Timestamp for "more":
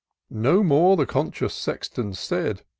0.63-0.97